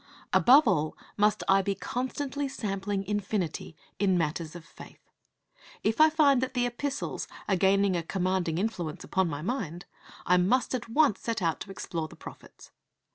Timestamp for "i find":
6.01-6.41